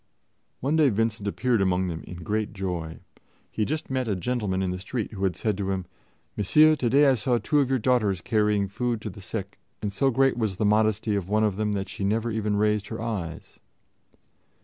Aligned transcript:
One 0.61 0.77
day 0.77 0.89
Vincent 0.89 1.27
appeared 1.27 1.61
among 1.61 1.87
them 1.87 2.03
in 2.05 2.23
great 2.23 2.53
joy. 2.53 3.01
He 3.51 3.61
had 3.61 3.69
just 3.69 3.91
met 3.91 4.07
a 4.07 4.15
gentleman 4.15 4.63
in 4.63 4.71
the 4.71 4.79
street, 4.79 5.11
who 5.11 5.23
had 5.25 5.35
said 5.35 5.55
to 5.59 5.69
him, 5.69 5.85
"Monsieur, 6.35 6.75
today 6.75 7.05
I 7.07 7.13
saw 7.13 7.37
two 7.37 7.59
of 7.59 7.69
your 7.69 7.77
daughters 7.77 8.19
carrying 8.21 8.65
food 8.65 8.99
to 9.01 9.11
the 9.11 9.21
sick, 9.21 9.59
and 9.79 9.93
so 9.93 10.09
great 10.09 10.37
was 10.37 10.57
the 10.57 10.65
modesty 10.65 11.13
of 11.13 11.29
one 11.29 11.43
of 11.43 11.55
them 11.55 11.73
that 11.73 11.87
she 11.87 12.03
never 12.03 12.31
even 12.31 12.55
raised 12.55 12.87
her 12.87 12.99
eyes." 12.99 13.59